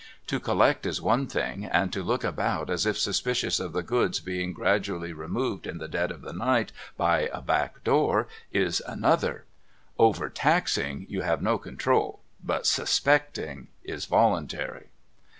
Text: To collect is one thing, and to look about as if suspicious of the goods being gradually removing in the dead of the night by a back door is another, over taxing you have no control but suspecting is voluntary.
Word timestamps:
To 0.25 0.39
collect 0.39 0.87
is 0.87 0.99
one 0.99 1.27
thing, 1.27 1.63
and 1.63 1.93
to 1.93 2.01
look 2.01 2.23
about 2.23 2.71
as 2.71 2.87
if 2.87 2.97
suspicious 2.97 3.59
of 3.59 3.71
the 3.71 3.83
goods 3.83 4.19
being 4.19 4.51
gradually 4.51 5.13
removing 5.13 5.73
in 5.73 5.77
the 5.77 5.87
dead 5.87 6.09
of 6.09 6.23
the 6.23 6.33
night 6.33 6.71
by 6.97 7.29
a 7.31 7.39
back 7.39 7.83
door 7.83 8.27
is 8.51 8.81
another, 8.87 9.45
over 9.99 10.27
taxing 10.27 11.05
you 11.07 11.21
have 11.21 11.43
no 11.43 11.59
control 11.59 12.19
but 12.43 12.65
suspecting 12.65 13.67
is 13.83 14.05
voluntary. 14.05 14.87